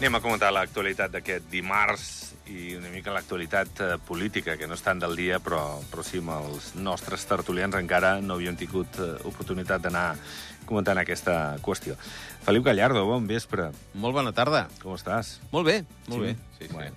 [0.00, 2.04] Anem a comentar l'actualitat d'aquest dimarts
[2.48, 5.58] i una mica l'actualitat eh, política, que no és tant del dia, però,
[5.90, 10.06] però sí, amb els nostres tertulians encara no havíem tingut eh, oportunitat d'anar
[10.64, 11.98] comentant aquesta qüestió.
[12.46, 13.66] Felip Gallardo, bon vespre.
[13.92, 14.62] Molt bona tarda.
[14.80, 15.34] Com estàs?
[15.52, 15.74] Molt bé,
[16.08, 16.30] molt bé.
[16.54, 16.70] Sí, sí.
[16.72, 16.96] Bueno.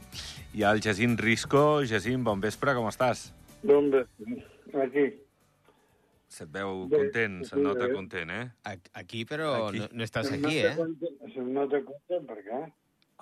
[0.56, 1.64] Hi ha el Jacint Risco.
[1.90, 3.26] Jacint, bon vespre, com estàs?
[3.68, 4.38] Bon vespre.
[4.86, 5.10] Aquí.
[6.32, 7.92] Se't veu content, sí, se't nota bé.
[8.00, 8.78] content, eh?
[8.96, 9.84] Aquí, però Aquí.
[9.84, 10.72] No, no estàs aquí, eh?
[11.36, 12.62] Se'm nota content, per què?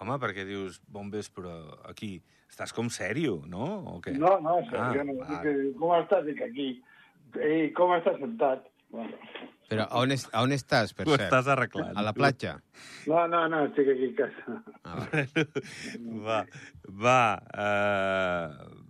[0.01, 1.51] Home, perquè dius bon vespre
[1.89, 2.15] aquí.
[2.51, 3.67] Estàs com sèrio, no?
[3.93, 4.15] O què?
[4.17, 5.41] No, no, en Ah, sèrio, no.
[5.43, 6.25] que, com estàs?
[6.25, 6.69] Dic, aquí.
[7.37, 8.65] I com estàs sentat?
[8.91, 9.15] Bueno.
[9.71, 11.29] Però a on, es, a on estàs, per Ho cert?
[11.29, 11.93] estàs arreglant.
[11.95, 12.57] A la platja?
[13.07, 14.57] No, no, no, estic aquí a casa.
[14.83, 15.05] Ah,
[16.27, 16.41] va.
[16.41, 16.41] va,
[17.05, 17.21] va.
[17.55, 18.81] Uh,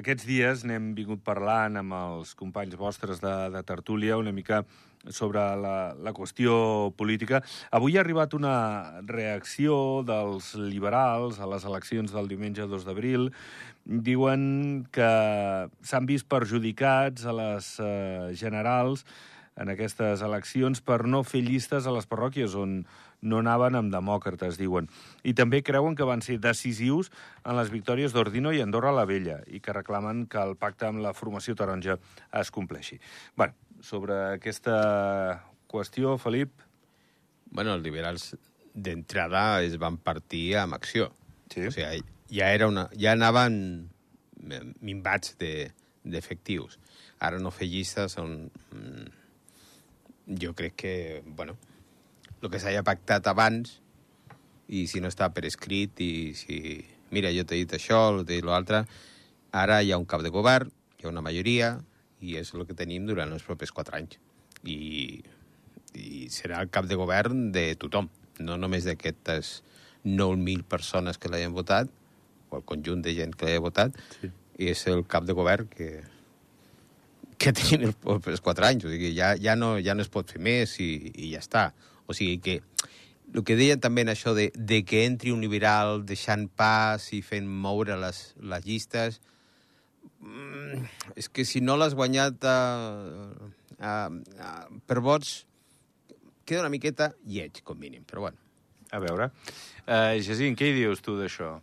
[0.00, 4.62] aquests dies n'hem vingut parlant amb els companys vostres de, de Tertúlia una mica
[5.10, 7.42] sobre la, la qüestió política.
[7.74, 13.30] Avui ha arribat una reacció dels liberals a les eleccions del diumenge 2 d'abril.
[13.82, 15.12] Diuen que
[15.82, 19.06] s'han vist perjudicats a les eh, generals
[19.56, 22.82] en aquestes eleccions per no fer llistes a les parròquies on
[23.22, 24.88] no anaven amb demòcrates, diuen.
[25.22, 27.12] I també creuen que van ser decisius
[27.46, 31.04] en les victòries d'Ordino i Andorra la Vella i que reclamen que el pacte amb
[31.04, 32.00] la formació taronja
[32.40, 32.98] es compleixi.
[33.38, 33.52] Bé,
[33.82, 36.52] sobre aquesta qüestió, Felip,
[37.52, 38.30] Bueno, els liberals
[38.72, 41.10] d'entrada es van partir amb acció.
[41.52, 41.66] Sí.
[41.68, 41.98] O sigui,
[42.32, 43.90] ja, era una, ja anaven
[44.80, 45.68] minvats de-
[46.02, 46.78] d'efectius.
[47.20, 48.48] Ara no fer llistes on...
[48.72, 49.10] mm,
[50.40, 50.94] Jo crec que,
[51.26, 51.58] bueno,
[52.40, 53.80] el que s'haya pactat abans
[54.72, 56.56] i si no està per escrit i si...
[57.12, 58.86] Mira, jo t'he dit això, t'he dit l'altre...
[59.52, 61.74] Ara hi ha un cap de govern, hi ha una majoria,
[62.22, 64.18] i és el que tenim durant els propers quatre anys.
[64.62, 65.22] I,
[65.98, 68.08] i serà el cap de govern de tothom,
[68.40, 69.58] no només d'aquestes
[70.06, 71.90] 9.000 persones que l'hayan votat,
[72.50, 74.30] o el conjunt de gent que l'haya votat, Sí.
[74.58, 76.02] i és el cap de govern que,
[77.38, 78.86] que tenim els propers quatre anys.
[78.86, 81.70] O sigui, ja, ja, no, ja no es pot fer més i, i ja està.
[82.06, 82.60] O sigui que
[83.32, 87.22] el que deien també en això de, de que entri un liberal deixant pas i
[87.24, 89.22] fent moure les, les llistes,
[91.18, 95.34] és que si no l'has guanyat uh, uh, uh, per vots,
[96.46, 98.38] queda una miqueta lleig, com mínim, però bueno.
[98.92, 99.30] a veure.
[99.86, 101.56] Uh, Jacint, què hi dius tu d'això?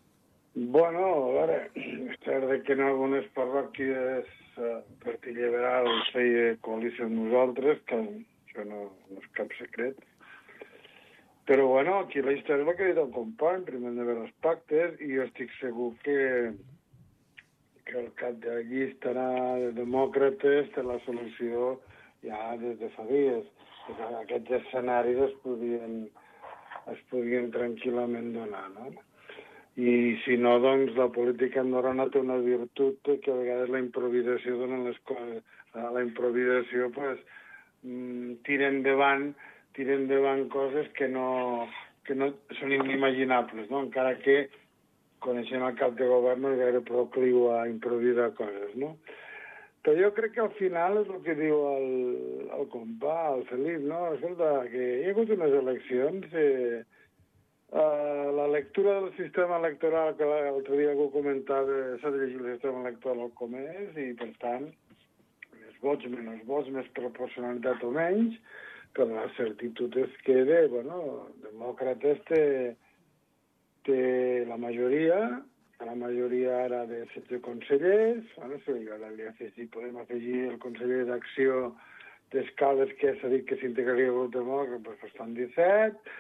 [0.56, 4.28] Bueno, a veure, és cert que en algunes parròquies
[4.60, 10.02] el Partit Liberal feia coalició amb nosaltres, que això no, no és cap secret.
[11.50, 14.18] Però, bueno, aquí la història és el que ha dit el company, primer han d'haver
[14.26, 16.18] els pactes, i jo estic segur que,
[17.90, 21.76] que el cap de llista de demòcrates té la solució
[22.26, 23.46] ja des de fa dies.
[23.90, 26.04] Que Aquests escenaris es podien,
[26.94, 28.92] es podien tranquil·lament donar, no?
[29.80, 34.58] I si no, doncs la política andorrana té una virtut que a vegades la improvisació
[34.60, 35.42] dona les coses.
[35.74, 37.20] La improvisació, pues,
[37.84, 39.32] mm, tira endavant,
[39.74, 41.68] tira endavant coses que no,
[42.04, 43.86] que no són inimaginables, no?
[43.88, 44.50] Encara que
[45.26, 48.96] coneixem el cap de govern no és gaire procliu a improvisar coses, no?
[49.84, 51.90] Però jo crec que al final és el que diu el,
[52.58, 54.06] el compà, el Felip, no?
[54.14, 56.40] Escolta, que hi ha hagut unes eleccions...
[56.46, 56.86] Eh,
[57.72, 62.48] Uh, la lectura del sistema electoral, que l'altre dia algú comentava, s'ha de llegir el
[62.56, 64.66] sistema electoral com és, i per tant,
[65.54, 68.40] més vots, menys vots, més proporcionalitat o menys,
[68.98, 70.98] però la certitud és que, bé, bueno,
[71.44, 72.42] demòcrates té,
[73.88, 75.20] té la majoria,
[75.86, 78.26] la majoria ara de 16 consellers,
[78.66, 81.70] si, ara li afegir, podem afegir el conseller d'Acció
[82.34, 86.18] d'Escales, que s'ha dit que s'integraria el grup demòcrata, doncs estan 17,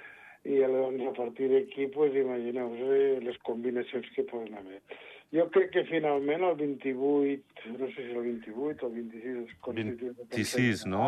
[0.47, 4.79] i llavors a partir d'aquí, pues, imagineu-vos les combinacions que poden haver.
[5.35, 9.51] Jo crec que finalment el 28, no sé si el 28 o el 26 es
[9.61, 10.15] constitueix...
[10.15, 11.03] el Consell 26, no?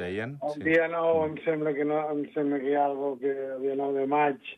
[0.00, 0.34] Deien?
[0.48, 3.62] El dia 9 em sembla que no, em sembla que hi ha algo que el
[3.62, 4.56] dia 9 de maig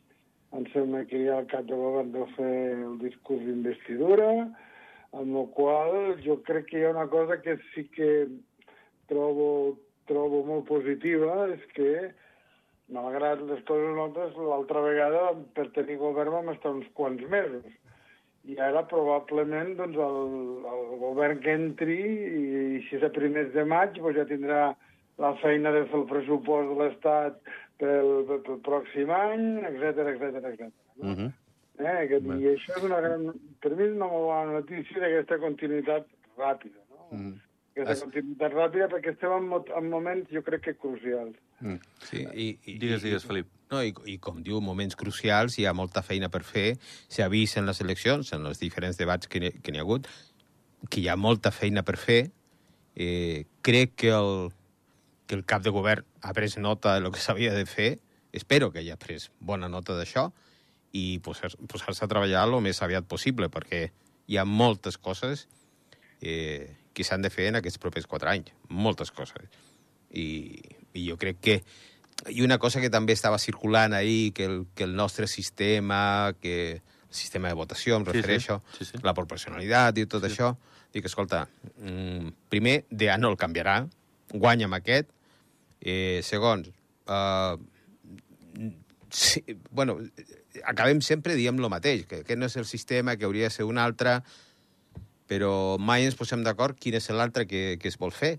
[0.54, 4.28] hi ha el cap de govern de fer el discurs d'investidura,
[5.14, 8.28] amb la qual jo crec que hi ha una cosa que sí que
[9.10, 12.12] trobo, trobo molt positiva, és que
[12.94, 17.66] malgrat les coses nosaltres, l'altra vegada per tenir govern vam estar uns quants mesos.
[18.44, 20.18] I ara probablement doncs, el,
[20.70, 24.64] el govern que entri, i si és a primers de maig, doncs ja tindrà
[25.18, 30.44] la feina de fer el pressupost de l'Estat pel, pel, pel pròxim any, etc etc
[30.52, 30.68] etc.
[30.98, 31.32] Uh -huh.
[31.78, 32.16] Eh, que.
[32.22, 33.32] I això és una gran...
[33.60, 36.06] Per mi és una molt bona notícia d'aquesta continuïtat
[36.38, 37.08] ràpida, no?
[37.10, 37.34] Uh -huh.
[37.74, 41.34] Aquesta Es- continuïtat ràpida perquè estem en, mo- en moments, jo crec que crucials.
[41.60, 41.78] Mm.
[41.98, 43.46] Sí, i, i, Digues, i- digues, Felip.
[43.70, 46.76] No, i, I com diu, moments crucials, hi ha molta feina per fer.
[47.08, 50.06] S'ha vist en les eleccions, en els diferents debats que n'hi ha hagut,
[50.90, 52.30] que hi ha molta feina per fer.
[52.94, 54.50] Eh, crec que el,
[55.26, 57.98] que el cap de govern ha pres nota del que s'havia de fer.
[58.32, 60.30] Espero que hagi pres bona nota d'això
[60.92, 63.88] i posar-se posar a treballar el més aviat possible, perquè
[64.26, 65.46] hi ha moltes coses
[66.20, 68.52] eh, que s'han de fer en aquests propers quatre anys.
[68.68, 69.48] Moltes coses.
[70.14, 70.60] I,
[70.94, 71.56] i jo crec que
[72.30, 76.76] i una cosa que també estava circulant ahir, que el, que el nostre sistema, que
[76.78, 76.82] el
[77.14, 78.16] sistema de votació, em Sí, sí.
[78.20, 78.98] refereixo, Sí, sí.
[79.02, 80.30] la proporcionalitat i tot sí.
[80.30, 80.52] això,
[80.94, 81.48] dic, escolta,
[81.82, 83.80] mm, primer, DEA no el canviarà,
[84.34, 85.10] guanya amb aquest.
[85.80, 86.70] Eh, segons,
[87.08, 87.56] eh,
[89.10, 89.98] sí, bueno,
[90.64, 93.68] acabem sempre dient el mateix, que aquest no és el sistema, que hauria de ser
[93.68, 94.20] un altre,
[95.30, 98.36] però mai ens posem d'acord quin és l'altre que, que es vol fer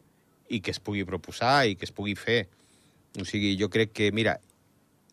[0.50, 2.45] i que es pugui proposar i que es pugui fer.
[3.19, 4.38] O sigui, jo crec que, mira,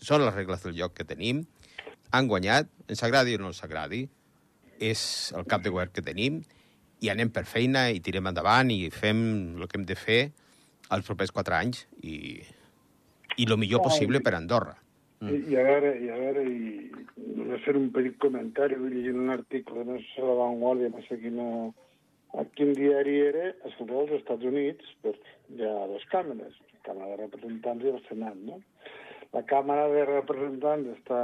[0.03, 1.45] són les regles del joc que tenim,
[2.13, 4.03] han guanyat, ens agradi o no ens agradi,
[4.83, 6.43] és el cap de govern que tenim,
[7.03, 9.23] i anem per feina i tirem endavant i fem
[9.57, 10.21] el que hem de fer
[10.93, 12.41] els propers quatre anys i,
[13.37, 14.77] i el millor possible per Andorra.
[15.23, 16.91] I, I a veure, i a veure, i
[17.39, 21.21] només fer un petit comentari, vull llegir un article, no sé, La Vanguardia, no sé
[21.23, 21.47] quina,
[22.35, 25.21] a quin diari era, escolteu, als Estats Units, pues,
[25.55, 28.59] hi ha dues càmeres, la Càmera de Representants i el Senat, no?
[29.33, 31.21] La Càmera de Representants està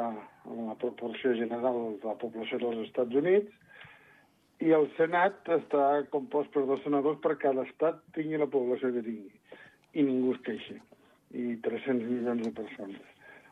[0.49, 5.83] en la proporció general de la població dels Estats Units i el Senat està
[6.15, 9.38] compost per dos senadors per cada estat tingui la població que tingui.
[9.99, 10.79] I ningú es queixa.
[11.35, 13.01] I 300 milions de persones.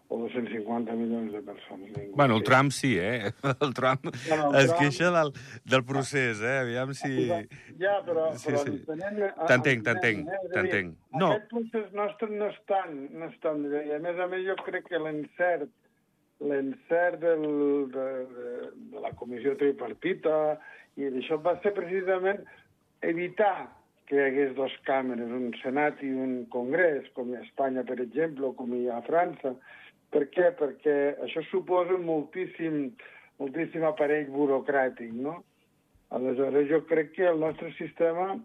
[0.09, 1.91] O 250 milions de persones.
[1.97, 2.45] Ningú Bueno, el.
[2.47, 3.33] Trump sí, eh?
[3.61, 5.33] El Trump Bueno, el es Trump- queixa del,
[5.65, 6.59] del procés, eh?
[6.61, 7.27] Aviam si...
[7.81, 8.29] Ja, però...
[8.39, 8.77] Sí, però sí.
[8.77, 10.53] entenem- T'entenc, t'entenc, eh?
[10.55, 10.95] T'entenc.
[11.19, 11.33] No.
[11.35, 12.95] Aquest procés nostre no és tan...
[13.19, 15.67] No és tan I a més a més jo crec que l'encert
[16.45, 17.31] l'encert de,
[17.95, 18.07] de,
[18.93, 20.59] de la comissió tripartita
[21.01, 22.43] i d'això va ser precisament
[23.01, 23.71] evitar
[24.07, 28.49] que hi hagués dos càmeres, un Senat i un Congrés, com a Espanya, per exemple,
[28.49, 29.55] o com hi ha a França.
[30.15, 30.53] Per què?
[30.59, 32.93] Perquè això suposa moltíssim,
[33.43, 35.41] moltíssim aparell burocràtic, no?
[36.15, 38.37] Aleshores, jo crec que el nostre sistema,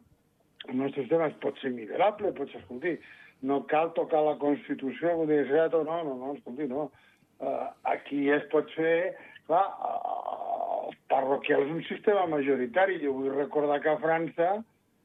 [0.67, 2.95] el nostre sistema pot ser millorable, pot ser, escolti,
[3.45, 6.89] no cal tocar la Constitució, vull dir, ja, no, no, no, escolti, no.
[7.41, 9.13] Uh, aquí es pot fer,
[9.47, 12.99] clar, uh, el parroquial és un sistema majoritari.
[13.01, 14.51] Jo vull recordar que a França,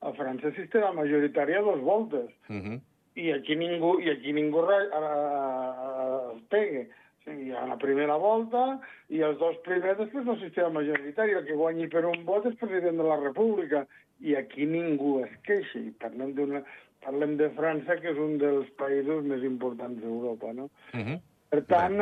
[0.00, 0.12] a
[0.48, 2.81] el sistema majoritari a dos voltes Uh -huh.
[3.14, 6.88] i aquí ningú, i aquí ningú re- eh, es pegue.
[7.20, 8.78] O sigui, ha la primera volta
[9.08, 11.32] i els dos primers després del sistema majoritari.
[11.32, 13.87] El que guanyi per un vot és president de la República.
[14.20, 15.78] I aquí ningú es queixa.
[15.78, 16.62] I parlem,
[17.04, 20.70] parlem de França, que és un dels països més importants d'Europa, no?
[20.94, 21.20] Uh -huh.
[21.50, 21.96] Per tant,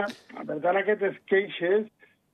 [0.47, 1.87] per tant aquestes queixes,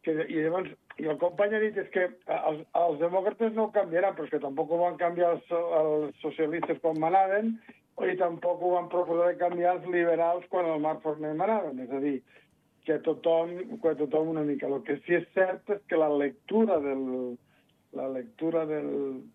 [0.03, 0.71] que, i llavors,
[1.01, 2.07] i el company ha dit és que
[2.37, 6.25] els, els demòcrates no ho canviaran, però és que tampoc ho van canviar els, els
[6.25, 7.55] socialistes quan manaven,
[8.01, 11.83] i tampoc ho van proposar de canviar els liberals quan el Marc Forner manaven.
[11.85, 12.17] És a dir,
[12.87, 14.69] que tothom, que tothom una mica.
[14.69, 17.05] El que sí és cert és que la lectura del,
[17.99, 18.91] la lectura del,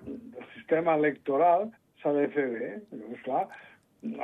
[0.06, 1.70] del sistema electoral
[2.01, 2.72] s'ha de fer bé.
[2.96, 3.46] Llavors, clar,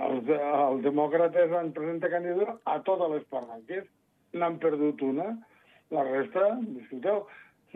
[0.08, 3.88] els, els demòcrates van presentar candidatura a totes les parròquies.
[4.38, 5.32] N'han perdut una.
[5.92, 7.26] La resta, discuteu,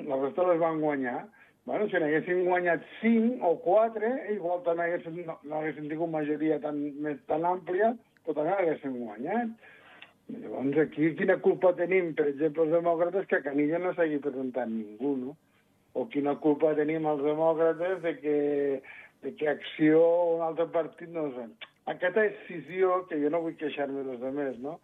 [0.07, 1.25] la resta les van guanyar.
[1.65, 6.59] Bueno, si n'haguessin guanyat 5 o 4, igual també haguessin, no, no haguessin tingut majoria
[6.63, 7.89] tan, més, tan àmplia,
[8.23, 9.71] però també l'haguessin guanyat.
[10.29, 15.15] Llavors, aquí quina culpa tenim, per exemple, els demòcrates, que Canilla no s'hagi presentat ningú,
[15.21, 15.35] no?
[15.93, 18.37] O quina culpa tenim els demòcrates de que,
[19.25, 21.27] de que Acció o un altre partit no.
[21.91, 24.79] Aquesta escissió, que jo no vull queixar-me dels altres, no?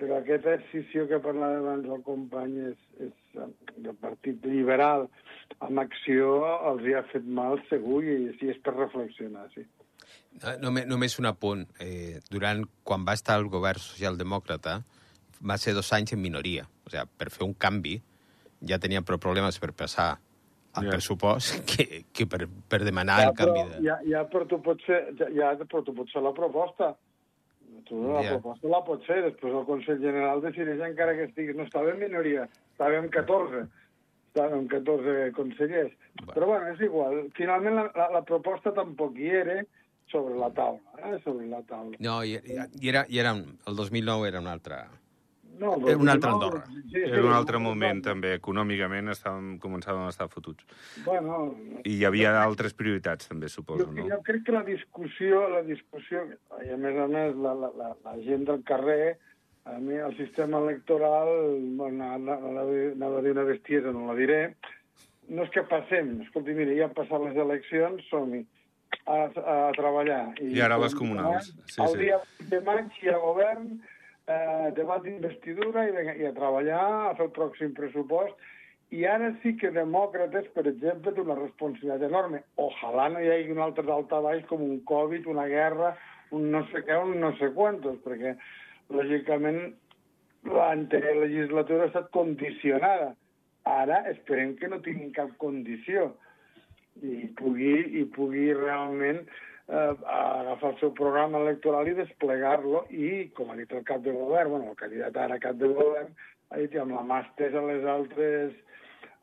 [0.00, 3.42] Però aquesta escissió que parlava abans el company és, és
[3.84, 5.06] del Partit Liberal
[5.60, 6.38] amb Acció
[6.70, 9.66] els hi ha fet mal segur i sí és per reflexionar, sí.
[10.40, 11.66] Eh, Només, només un apunt.
[11.82, 14.78] Eh, durant, quan va estar el govern socialdemòcrata,
[15.50, 16.64] va ser dos anys en minoria.
[16.86, 17.98] O sigui, per fer un canvi
[18.66, 20.10] ja tenien prou problemes per passar
[20.72, 20.90] al Ja.
[20.94, 23.84] pressupost que, que per, per demanar el però, canvi de...
[23.88, 26.94] ja, ja, però tu pots fer, ja, ja, però tu pots fer la proposta.
[27.88, 28.36] Tu la Ja.
[28.36, 31.56] proposta la pots fer, després el Consell General decideix encara que estiguis...
[31.56, 33.66] No estava en minoria, estava en 14.
[34.30, 35.92] Estava en 14 consellers.
[36.20, 36.32] Bueno.
[36.34, 37.20] Però bueno, és igual.
[37.34, 39.58] Finalment la, la, la proposta tampoc hi era
[40.10, 41.18] sobre la taula, eh?
[41.24, 41.96] sobre la taula.
[41.98, 44.84] No, i, i, era, i era, el 2009 era un altre...
[45.60, 46.64] No, Era un altre no, Andorra.
[46.90, 48.32] Sí, Era un altre moment, també.
[48.38, 50.64] Econòmicament estàvem, començàvem a estar fotuts.
[51.04, 51.40] Bueno,
[51.84, 54.06] I hi havia altres prioritats, també, Jo, suposo, no?
[54.08, 56.24] jo crec que la discussió, la discussió,
[56.64, 59.18] i a més a més la, la, la, la gent del carrer
[59.64, 61.28] A mi el sistema electoral,
[61.76, 64.38] bueno, anava a dir una bestiesa, no la diré,
[65.28, 68.40] no és que passem, escolti, mira, ja han passat les eleccions, som-hi
[69.04, 70.22] a, a treballar.
[70.40, 71.52] I, I ara les comunals.
[71.68, 72.00] Sí, el sí.
[72.06, 72.18] dia
[72.50, 73.68] de maig hi ha govern,
[74.30, 78.38] eh, debat d'investidura i, i a treballar, a fer el pròxim pressupost,
[78.90, 82.42] i ara sí que demòcrates, per exemple, té una responsabilitat enorme.
[82.58, 85.92] Ojalà no hi hagi un altre daltabaix com un Covid, una guerra,
[86.34, 88.34] un no sé què, un no sé quantos, perquè,
[88.90, 89.60] lògicament,
[90.50, 93.12] l'anterior legislatura ha estat condicionada.
[93.70, 96.10] Ara esperem que no tinguin cap condició
[97.04, 99.22] i pugui, i pugui realment
[99.70, 104.14] eh, agafar el seu programa electoral i desplegar-lo i, com ha dit el cap de
[104.16, 106.10] govern, bueno, el candidat ara cap de govern,
[106.50, 108.58] ha dit amb la mà estesa a les altres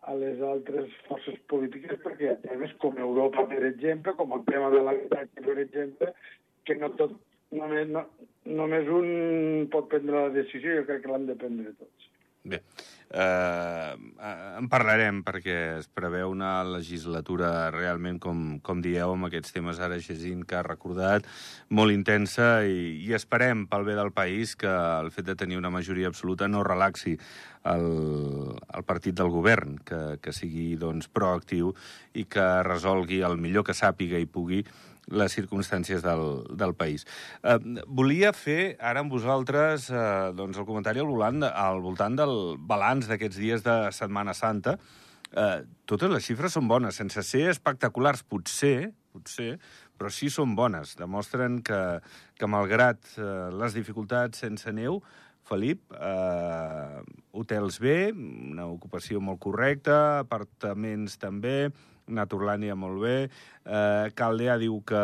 [0.08, 4.46] a les altres forces polítiques perquè hi ha temes com Europa, per exemple, com el
[4.48, 6.13] tema de l'habitatge, per exemple,
[6.63, 7.18] que no tot,
[7.51, 8.06] només, no,
[8.62, 12.08] només un pot prendre la decisió, jo crec que l'han de prendre tots.
[12.48, 12.62] Bé,
[13.11, 13.95] eh,
[14.57, 19.99] en parlarem perquè es preveu una legislatura realment, com, com dieu, amb aquests temes ara,
[20.03, 21.27] Gesín, que ha recordat,
[21.69, 25.73] molt intensa i, i esperem pel bé del país que el fet de tenir una
[25.73, 27.17] majoria absoluta no relaxi
[27.67, 27.87] el,
[28.73, 31.73] el partit del govern, que, que sigui doncs, proactiu
[32.15, 34.63] i que resolgui el millor que sàpiga i pugui
[35.07, 37.05] les circumstàncies del, del país.
[37.43, 40.05] Eh, volia fer ara amb vosaltres eh,
[40.37, 44.77] doncs el comentari al volant, al voltant del balanç d'aquests dies de Setmana Santa.
[45.31, 49.55] Eh, totes les xifres són bones, sense ser espectaculars, potser, potser,
[49.97, 50.95] però sí són bones.
[50.99, 51.81] Demostren que,
[52.37, 55.01] que malgrat eh, les dificultats sense neu,
[55.47, 57.01] Felip, eh,
[57.39, 61.69] hotels bé, una ocupació molt correcta, apartaments també,
[62.07, 63.15] Naturlània molt bé.
[63.67, 65.01] Eh, Caldea diu que,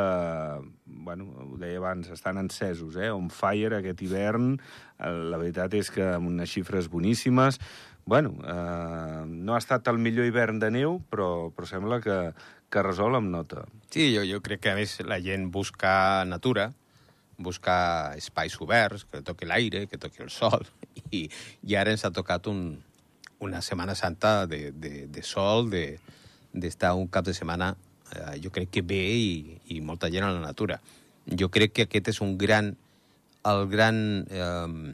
[0.86, 3.12] bueno, ho deia abans, estan encesos, eh?
[3.12, 4.54] On fire aquest hivern.
[5.00, 7.60] Eh, la veritat és que amb unes xifres boníssimes.
[8.06, 12.18] Bueno, eh, no ha estat el millor hivern de neu, però, però sembla que,
[12.72, 13.68] que resol amb nota.
[13.90, 16.72] Sí, jo, jo crec que a més la gent busca natura,
[17.38, 20.68] busca espais oberts, que toqui l'aire, que toqui el sol,
[21.12, 21.28] i,
[21.64, 22.66] i ara ens ha tocat un,
[23.44, 26.00] una Setmana Santa de, de, de sol, de,
[26.54, 27.74] d'estar un cap de setmana,
[28.14, 30.80] eh, jo crec que bé i, i molta gent a la natura.
[31.28, 32.76] Jo crec que aquest és un gran...
[33.44, 33.98] El gran
[34.32, 34.94] eh,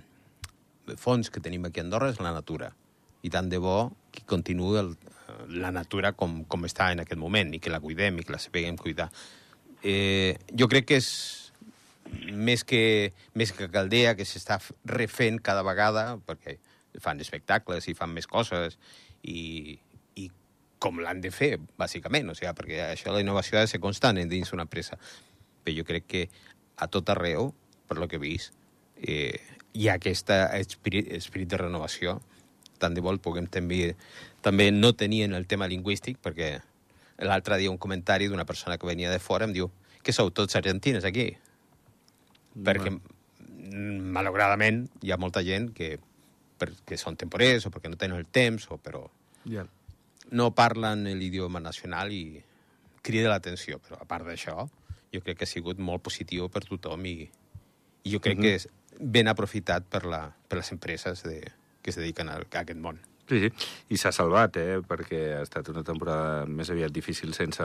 [0.98, 2.72] fons que tenim aquí a Andorra és la natura.
[3.22, 4.96] I tant de bo que continuï el,
[5.62, 8.42] la natura com, com està en aquest moment i que la cuidem i que la
[8.42, 9.10] sapiguem cuidar.
[9.84, 11.12] Eh, jo crec que és
[12.34, 14.58] més que, més que Caldea, que s'està
[14.90, 16.58] refent cada vegada, perquè
[17.00, 18.80] fan espectacles i fan més coses,
[19.22, 19.78] i,
[20.80, 24.18] com l'han de fer, bàsicament, o sigui, perquè això la innovació ha de ser constant
[24.32, 24.98] dins una empresa.
[25.64, 26.24] Però jo crec que
[26.80, 27.52] a tot arreu,
[27.88, 28.56] per lo que he vist,
[28.96, 29.36] eh,
[29.74, 32.20] hi ha aquest esperit, esperit de renovació.
[32.80, 33.94] Tant de vol puguem també,
[34.42, 36.54] també no tenir en el tema lingüístic, perquè
[37.28, 39.68] l'altre dia un comentari d'una persona que venia de fora em diu
[40.02, 41.34] que sou tots argentines aquí?
[42.56, 42.64] No.
[42.70, 42.94] Perquè,
[44.16, 45.98] malauradament, hi ha molta gent que
[46.60, 49.04] perquè són temporers o perquè no tenen el temps, o però...
[49.44, 49.68] Yeah
[50.32, 52.42] no parlen l'idioma nacional i
[53.02, 54.68] crida l'atenció, però a part d'això,
[55.14, 57.16] jo crec que ha sigut molt positiu per tothom i,
[58.04, 58.50] i jo crec mm -hmm.
[58.50, 58.68] que és
[59.00, 61.42] ben aprofitat per, la, per les empreses de,
[61.82, 63.00] que es dediquen a, a aquest món.
[63.30, 63.50] Sí, sí.
[63.94, 64.80] I s'ha salvat, eh?
[64.90, 67.64] perquè ha estat una temporada més aviat difícil sense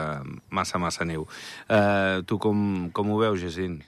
[0.49, 1.25] massa, massa neu.
[1.65, 3.81] Uh, tu com, com ho veus, Jacint?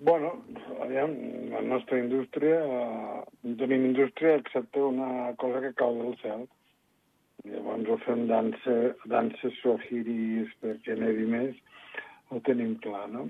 [0.00, 0.32] Bueno,
[0.80, 1.12] aviam,
[1.52, 6.48] la nostra indústria, uh, no tenim indústria excepte una cosa que cau del cel,
[7.44, 8.74] Llavors ho fem dansa,
[9.12, 11.58] dansa sohiris perquè nevi més,
[12.32, 13.26] ho tenim clar, no?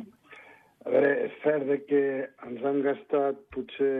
[0.84, 2.02] A veure, és cert que
[2.46, 3.96] ens han gastat potser,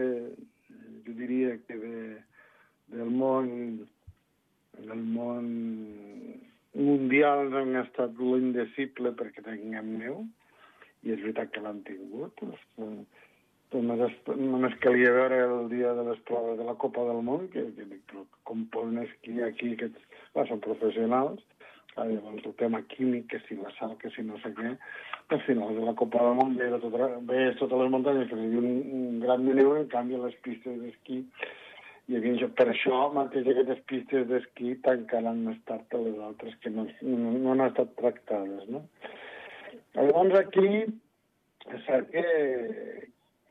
[1.05, 1.99] jo diria que de,
[2.95, 3.51] del món
[4.75, 5.45] del món
[6.75, 10.23] mundial ens han gastat l'indecible perquè tinguem neu,
[11.03, 12.43] i és veritat que l'han tingut.
[13.73, 17.65] Només, només calia veure el dia de les proves de la Copa del Món, que,
[17.75, 21.41] que com poden esquiar aquí, aquests, clar, són professionals,
[21.91, 24.75] clar, llavors el tema químic, que si la sal, que si no sé què,
[25.35, 26.95] al final de la Copa del Món ve tot,
[27.27, 31.23] veies totes les muntanyes que hi un, un gran neu, en canvi les pistes d'esquí
[32.05, 36.69] i havia, per això mateix aquestes pistes d'esquí tancaran més tard que les altres que
[36.69, 38.83] no, no, no han estat tractades, no?
[39.95, 42.25] Llavors aquí és cert que,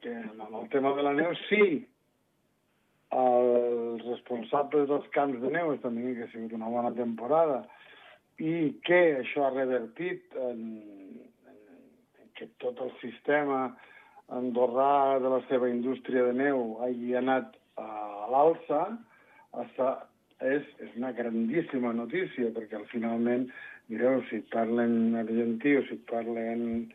[0.05, 1.65] que amb el tema de la neu sí,
[3.15, 7.63] els responsables dels camps de neu també que ha sigut una bona temporada.
[8.43, 10.63] I que això ha revertit en,
[11.49, 11.59] en,
[12.23, 13.69] en que tot el sistema
[14.35, 18.83] andorrà de la seva indústria de neu hagi anat a l'alça,
[20.45, 23.47] és, és una grandíssima notícia, perquè al finalment,
[23.93, 26.89] mireu, si parlen argentí o si parlen,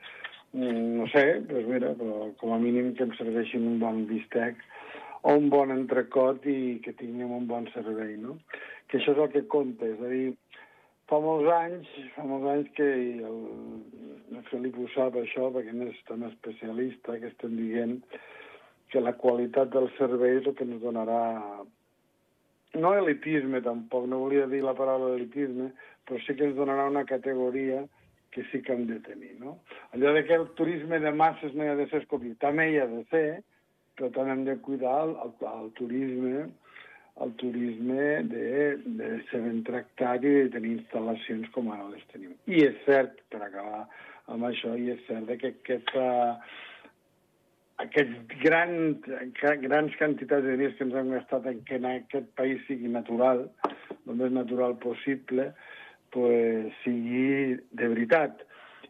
[0.53, 4.57] no sé, doncs mira, però com a mínim que em serveixin un bon bistec
[5.21, 8.37] o un bon entrecot i que tinguem un bon servei, no?
[8.89, 10.33] Que això és el que compta, és a dir,
[11.11, 12.87] fa molts anys, fa molts anys que
[13.29, 13.39] el,
[14.33, 17.99] el Felip ho sap això, perquè no és tan especialista, que estem dient
[18.89, 21.21] que la qualitat del servei és el que ens donarà
[22.79, 25.71] no elitisme tampoc, no volia dir la paraula elitisme,
[26.05, 27.83] però sí que ens donarà una categoria
[28.31, 29.59] que sí que hem de tenir, no?
[29.93, 32.79] Allò de que el turisme de masses no hi ha de ser escollit, també hi
[32.81, 33.27] ha de ser,
[33.97, 36.49] però també hem de cuidar el, el, el turisme
[37.19, 42.31] el turisme de, de ser ben tractat i de tenir instal·lacions com ara les tenim.
[42.47, 43.83] I és cert, per acabar
[44.31, 46.05] amb això, i és cert que aquesta,
[47.83, 49.09] aquests grans,
[49.65, 53.47] grans quantitats de diners que ens han gastat en que en aquest país sigui natural,
[54.07, 55.49] el més natural possible,
[56.13, 58.43] pues, sigui de veritat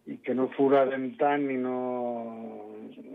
[0.10, 1.78] i que no foradem tant i no,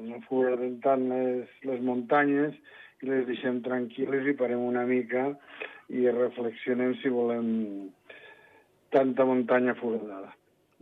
[0.08, 2.54] no foradem tant les, les muntanyes
[3.02, 5.32] i les deixem tranquil·les i parem una mica
[5.92, 7.50] i reflexionem si volem
[8.94, 10.32] tanta muntanya foradada.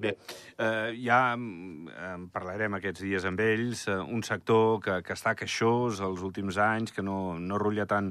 [0.02, 0.16] Bé,
[0.58, 6.00] eh, ja eh, parlarem aquests dies amb ells, eh, un sector que, que està queixós
[6.02, 8.10] els últims anys, que no, no rutlla tant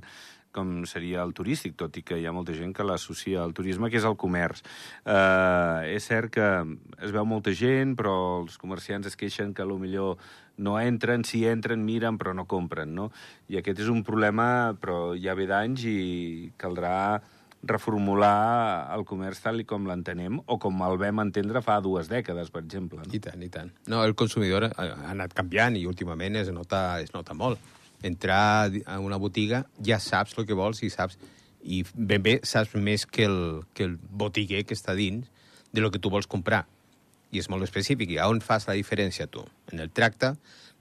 [0.55, 3.89] com seria el turístic, tot i que hi ha molta gent que l'associa al turisme,
[3.89, 4.63] que és el comerç.
[5.05, 6.47] Eh, és cert que
[6.99, 10.17] es veu molta gent, però els comerciants es queixen que millor
[10.61, 13.09] no entren, si entren, miren, però no compren, no?
[13.49, 17.21] I aquest és un problema, però ja ve d'anys i caldrà
[17.63, 22.49] reformular el comerç tal i com l'entenem o com el vam entendre fa dues dècades,
[22.53, 23.03] per exemple.
[23.03, 23.13] No?
[23.13, 23.69] I tant, i tant.
[23.87, 27.61] No, el consumidor ha anat canviant i últimament es nota, es nota molt
[28.03, 31.19] entrar a una botiga, ja saps el que vols i saps
[31.61, 33.39] i ben bé saps més que el,
[33.77, 35.27] que el botiguer que està dins
[35.71, 36.65] de lo que tu vols comprar.
[37.31, 38.11] I és molt específic.
[38.11, 39.45] I on fas la diferència, tu?
[39.71, 40.33] En el tracte,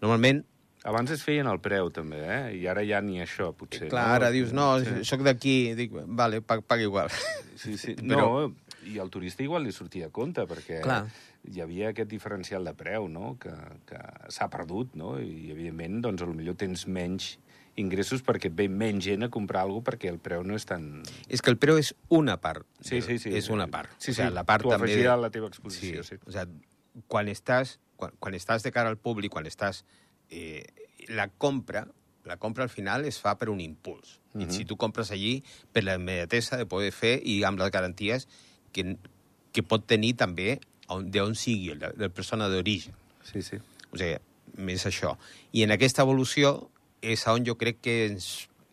[0.03, 0.43] normalment...
[0.89, 2.41] Abans es feien el preu, també, eh?
[2.57, 3.91] I ara ja ni això, potser.
[3.93, 4.15] Clar, no?
[4.17, 5.03] ara dius, no, sí.
[5.05, 7.13] soc d'aquí, dic, vale, paga, paga igual.
[7.61, 7.95] Sí, sí.
[8.01, 8.25] Però...
[8.25, 11.03] No, i al turista igual li sortia a compte, perquè Clar.
[11.49, 13.53] Hi havia aquest diferencial de preu, no?, que,
[13.89, 17.31] que s'ha perdut, no?, i evidentment, doncs, potser tens menys
[17.81, 21.05] ingressos perquè et ve menys gent a comprar alguna perquè el preu no és tan...
[21.29, 22.67] És que el preu és una part.
[22.85, 23.33] Sí, sí, sí.
[23.37, 23.93] És una part.
[23.97, 24.93] Sí, sí, o sigui, la part també...
[24.97, 25.07] de...
[25.09, 26.19] a la teva exposició, sí.
[26.19, 26.25] sí.
[26.27, 29.85] O sigui, quan estàs, quan, quan estàs de cara al públic, quan estàs...
[30.31, 30.67] Eh,
[31.09, 31.87] la compra,
[32.29, 34.21] la compra al final es fa per un impuls.
[34.35, 34.49] Uh -huh.
[34.49, 38.29] I si tu compres allí, per la immediatesa de poder fer i amb les garanties
[38.73, 38.97] que,
[39.53, 40.61] que pot tenir també
[40.99, 42.97] d'on sigui, la, la persona d'origen.
[43.27, 43.61] Sí, sí.
[43.91, 44.19] O sigui,
[44.61, 45.15] més això.
[45.53, 48.31] I en aquesta evolució és on jo crec que ens,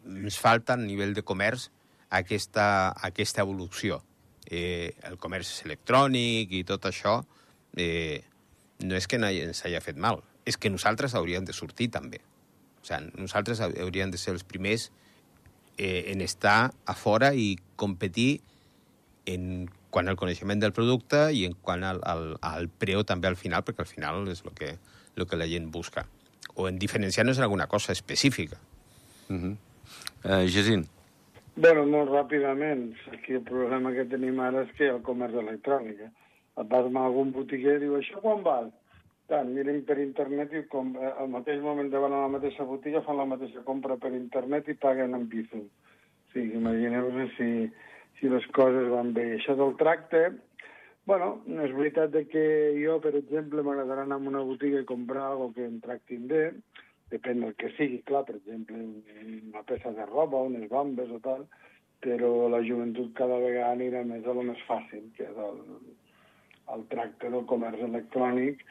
[0.08, 1.70] ens falta a nivell de comerç
[2.10, 4.02] aquesta, aquesta evolució.
[4.48, 7.20] Eh, el comerç electrònic i tot això
[7.76, 8.24] eh,
[8.84, 12.22] no és que ens hagi fet mal, és que nosaltres hauríem de sortir també.
[12.82, 14.90] O sigui, nosaltres hauríem de ser els primers
[15.78, 18.42] eh, en estar a fora i competir
[19.28, 23.39] en quant al coneixement del producte i en quant al, al, al preu també al
[23.39, 24.73] final, perquè al final és el que,
[25.15, 26.06] el que la gent busca.
[26.56, 28.58] O en diferenciar-nos en alguna cosa específica.
[29.30, 29.58] Uh -huh.
[30.26, 30.88] uh, Jacint.
[31.58, 32.93] Bueno, molt ràpidament.
[33.13, 36.02] Aquí el problema que tenim ara és que el comerç electrònic.
[36.02, 36.12] Eh?
[36.62, 38.71] Et vas a algun botiguer i diu, això quan val?
[39.28, 42.63] Tant, miren per internet i com, eh, al mateix moment de van a la mateixa
[42.63, 45.65] botiga fan la mateixa compra per internet i paguen en Bizum.
[45.65, 47.50] O sigui, imagineu-vos si,
[48.20, 49.28] si les coses van bé.
[49.38, 50.24] Això del tracte,
[51.08, 52.46] bueno, és veritat que
[52.80, 56.44] jo, per exemple, m'agradarà anar a una botiga i comprar alguna que em tractin bé,
[57.14, 58.82] depèn del que sigui, clar, per exemple,
[59.52, 61.48] una peça de roba, unes bombes o tal,
[62.04, 65.64] però la joventut cada vegada anirà més a lo més fàcil, que és el,
[66.76, 68.62] el tracte del comerç electrònic,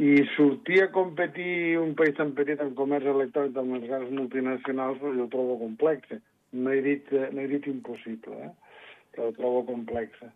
[0.00, 5.02] i sortir a competir un país tan petit en comerç electrònic amb les grans multinacionals,
[5.02, 6.14] jo ho trobo complex.
[6.52, 8.71] No he dit, no he dit impossible, eh?
[9.12, 10.32] Que ho trobo complexa.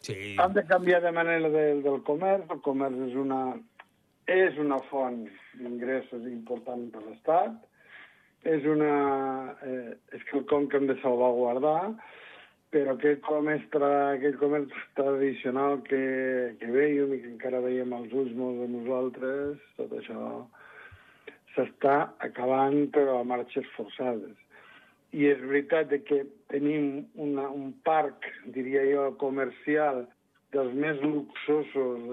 [0.00, 0.36] Sí.
[0.38, 2.46] Han de canviar de manera del, del comerç.
[2.50, 3.40] El comerç és una,
[4.30, 5.26] és una font
[5.58, 7.58] d'ingressos important per l'Estat.
[8.48, 8.94] És una...
[9.66, 11.92] Eh, és quelcom que hem de salvaguardar,
[12.72, 16.00] però aquell comerç, aquell comerç tradicional que,
[16.62, 20.24] que veiem i que encara veiem als ulls molts de nosaltres, tot això
[21.50, 24.38] s'està acabant però a marxes forçades
[25.12, 30.04] i és veritat que tenim una, un parc, diria jo, comercial
[30.54, 32.06] dels més luxosos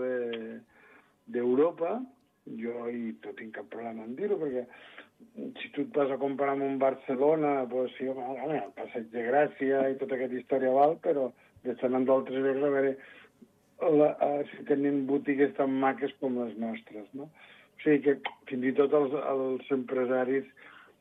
[1.34, 1.98] d'Europa,
[2.62, 4.66] jo i no tinc cap problema en dir-ho, perquè
[5.60, 9.26] si tu et vas a comparar amb un Barcelona, doncs sí, home, el Passeig de
[9.28, 11.30] Gràcia i tota aquesta història val, però
[11.68, 12.94] estan en d'altres llocs a veure
[13.98, 17.28] la, a, si tenim botigues tan maques com les nostres, no?
[17.28, 20.48] O sigui que fins i tot els, els empresaris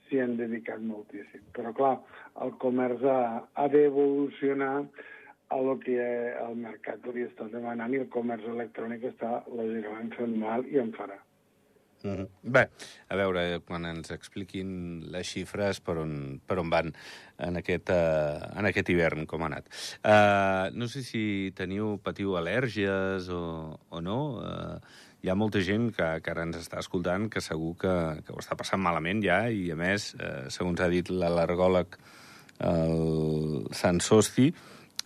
[0.07, 1.45] s'hi han dedicat moltíssim.
[1.57, 1.97] Però, clar,
[2.45, 3.21] el comerç ha,
[3.55, 4.75] ha d'evolucionar
[5.49, 6.01] a lo que
[6.42, 10.92] el mercat li està demanant i el comerç electrònic està, lògicament, fent mal i en
[10.97, 11.21] farà.
[12.07, 12.27] Mm.
[12.55, 12.66] Bé,
[13.09, 14.69] a veure, quan ens expliquin
[15.11, 16.12] les xifres per on,
[16.47, 16.92] per on van
[17.42, 19.71] en aquest, uh, en aquest hivern, com ha anat.
[20.03, 21.25] Uh, no sé si
[21.57, 23.42] teniu, patiu al·lèrgies o,
[23.90, 24.21] o no.
[24.42, 28.31] Uh, hi ha molta gent que, que ara ens està escoltant que segur que, que
[28.31, 31.99] ho està passant malament ja i, a més, uh, segons ha dit l'al·lergòleg
[32.67, 34.47] el Sant Sosti,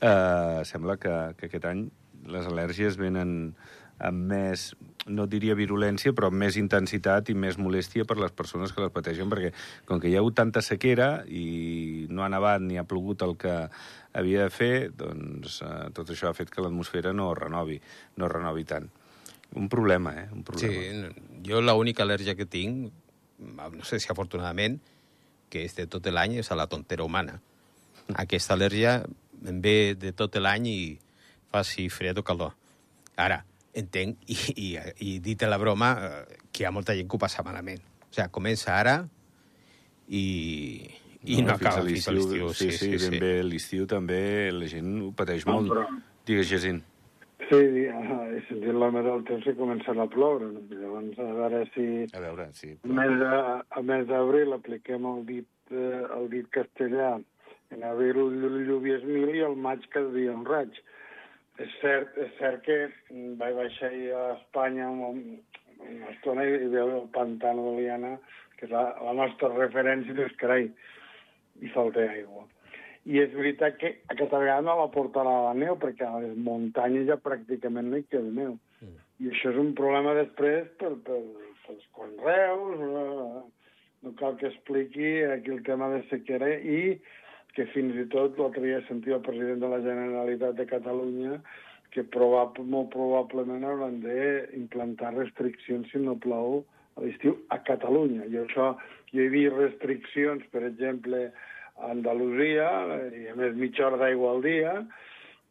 [0.05, 1.87] uh, sembla que, que aquest any
[2.29, 3.55] les al·lèrgies venen
[4.01, 4.67] amb més,
[5.09, 8.93] no diria virulència, però amb més intensitat i més molèstia per les persones que les
[8.93, 9.55] pateixen, perquè
[9.89, 13.39] com que hi ha hagut tanta sequera i no ha nevat ni ha plogut el
[13.41, 13.57] que
[14.21, 17.81] havia de fer, doncs eh, tot això ha fet que l'atmosfera no renovi,
[18.21, 18.93] no renovi tant.
[19.59, 20.29] Un problema, eh?
[20.33, 21.11] Un problema.
[21.11, 22.93] Sí, jo l'única al·lèrgia que tinc,
[23.41, 24.79] no sé si afortunadament,
[25.51, 27.41] que és de tot l'any, és a la tontera humana.
[28.25, 29.01] Aquesta al·lèrgia
[29.49, 30.81] em ve de tot l'any i
[31.51, 32.55] faci fred o calor.
[33.19, 33.41] Ara,
[33.77, 34.69] entenc, i, i,
[35.07, 37.83] i dit la broma, eh, que hi ha molta gent que ho passa malament.
[38.07, 39.01] O sigui, comença ara
[40.11, 40.25] i,
[41.23, 42.53] i no, no acaba fins a l'estiu.
[42.55, 43.21] Sí, sí, sí, ben sí.
[43.23, 44.23] bé, l'estiu també
[44.55, 45.71] la gent ho pateix molt.
[45.75, 45.87] Però...
[46.27, 46.81] Digues, Jacint.
[47.49, 50.51] Sí, he sentit la meva del temps i començarà a ploure.
[50.53, 50.63] No?
[50.71, 51.87] Llavors, a veure si...
[52.15, 52.75] A veure, sí.
[52.83, 52.95] Però...
[52.95, 57.15] A mes, a, a mes d'abril apliquem el dit, eh, el dit castellà.
[57.71, 58.35] En abril
[58.67, 60.79] lluvies mil i al maig cada dia un raig.
[61.61, 62.79] És cert, és cert que
[63.41, 68.15] vaig baixar a Espanya una estona i veu el pantano de Liana,
[68.57, 70.71] que és la, la nostra referència, i dius, carai,
[71.61, 72.47] hi falta aigua.
[73.09, 77.07] I és veritat que aquesta vegada no la portarà la neu, perquè a les muntanyes
[77.09, 78.59] ja pràcticament no hi queda neu.
[78.83, 78.99] Mm.
[79.21, 81.23] I això és un problema després per, per,
[81.65, 83.47] pels conreus, no,
[84.05, 86.99] no cal que expliqui aquí el tema de sequera i
[87.57, 91.41] que fins i tot l'altre dia sentia el president de la Generalitat de Catalunya
[91.95, 96.61] que probab molt probablement hauran d'implantar restriccions si no plou
[96.97, 98.29] a l'estiu a Catalunya.
[98.31, 98.73] I això,
[99.11, 101.31] jo he vist restriccions, per exemple,
[101.81, 102.69] a Andalusia,
[103.17, 104.75] i a més mitja hora d'aigua al dia,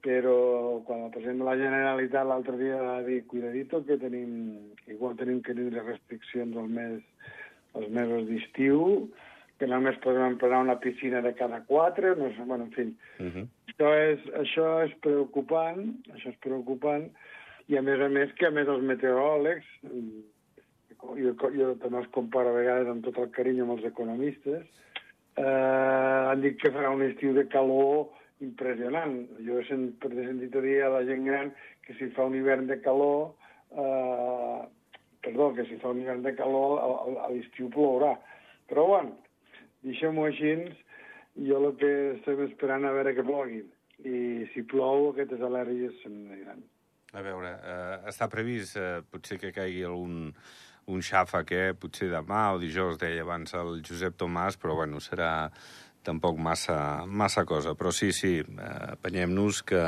[0.06, 4.36] però quan el president de la Generalitat l'altre dia va dir, cuidadito, que tenim,
[4.88, 7.02] igual tenim que tenir restriccions al mes,
[7.76, 9.10] als mesos d'estiu,
[9.60, 12.86] que només podem emplenar una piscina de cada quatre, no sé, bueno, en fi.
[13.20, 13.46] Uh -huh.
[13.68, 15.82] això, és, això és preocupant,
[16.16, 17.10] això és preocupant,
[17.68, 19.66] i a més a més que a més els meteoròlegs,
[21.00, 24.64] jo, jo també els comparo a vegades amb tot el carinyo amb els economistes,
[25.40, 28.10] eh, han dit que farà un estiu de calor
[28.44, 29.16] impressionant.
[29.46, 31.54] Jo he sentit a dir a la gent gran
[31.86, 33.34] que si fa un hivern de calor,
[33.72, 34.60] eh,
[35.24, 36.92] perdó, que si fa un hivern de calor a,
[37.26, 38.14] a l'estiu plourà.
[38.70, 39.18] Però bueno,
[39.88, 40.56] deixem-ho així,
[41.48, 43.64] jo el que estem esperant a veure que plogui.
[44.00, 46.62] I si plou, aquestes al·lèrgies se'n aniran.
[47.18, 50.30] A veure, eh, està previst eh, potser que caigui algun
[50.90, 51.74] un xàfec, eh?
[51.78, 55.52] potser demà o dijous, deia abans el Josep Tomàs, però bueno, serà
[56.04, 57.76] tampoc massa, massa cosa.
[57.78, 59.82] Però sí, sí, eh, apanyem-nos que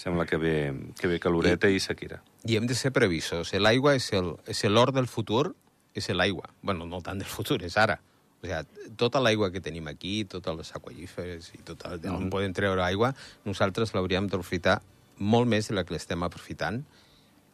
[0.00, 0.56] sembla que ve,
[0.98, 2.22] que ve caloreta i, i sequera.
[2.44, 3.54] I hem de ser previsos.
[3.54, 5.54] L'aigua és l'or del futur,
[5.94, 6.50] és l'aigua.
[6.62, 8.00] bueno, no tant del futur, és ara.
[8.42, 12.30] O sigui, tota l'aigua que tenim aquí, totes les aquaíferes i tot el, mm on
[12.32, 13.14] podem treure aigua,
[13.46, 14.80] nosaltres l'hauríem d'aprofitar
[15.18, 16.82] molt més de la que l'estem aprofitant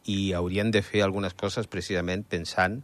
[0.09, 2.79] i hauríem de fer algunes coses precisament pensant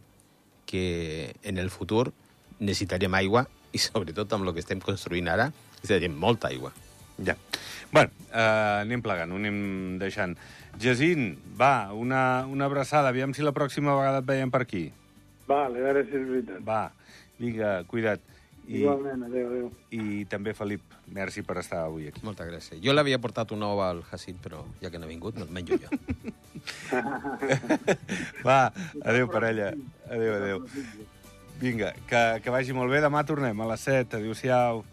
[0.68, 2.12] que en el futur
[2.60, 6.72] necessitaríem aigua i sobretot amb el que estem construint ara necessitaríem molta aigua.
[7.18, 7.34] Ja.
[7.90, 10.36] bueno, eh, anem plegant, ho anem deixant.
[10.78, 13.10] Jacint, va, una, una abraçada.
[13.10, 14.84] Aviam si la pròxima vegada et veiem per aquí.
[15.48, 16.62] Vale, a veure si és veritat.
[16.62, 16.84] Va,
[17.38, 18.22] Vinga, cuida't.
[18.68, 19.68] I, Igualment, adéu, adéu.
[19.96, 20.82] I també, Felip,
[21.16, 22.20] merci per estar avui aquí.
[22.26, 22.82] Moltes gràcies.
[22.84, 25.78] Jo l'havia portat un ou al Jacint, però ja que no ha vingut, me'l menjo
[25.80, 25.88] jo.
[28.46, 28.68] Va,
[29.00, 29.72] adéu, parella.
[30.10, 30.60] Adéu, adéu.
[31.62, 33.00] Vinga, que, que vagi molt bé.
[33.00, 34.20] Demà tornem a les 7.
[34.20, 34.84] Adéu-siau.